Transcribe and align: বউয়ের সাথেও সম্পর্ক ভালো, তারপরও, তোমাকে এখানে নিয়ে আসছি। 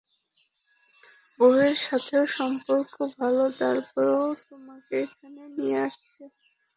বউয়ের 1.39 1.77
সাথেও 1.85 2.23
সম্পর্ক 2.37 2.93
ভালো, 3.15 3.43
তারপরও, 3.59 4.25
তোমাকে 4.47 4.95
এখানে 5.05 5.41
নিয়ে 5.55 5.77
আসছি। 5.85 6.21